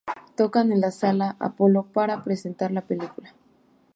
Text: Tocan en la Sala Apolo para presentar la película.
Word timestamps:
Tocan 0.35 0.71
en 0.71 0.81
la 0.81 0.89
Sala 0.89 1.35
Apolo 1.39 1.83
para 1.83 2.23
presentar 2.23 2.71
la 2.71 2.81
película. 2.81 3.35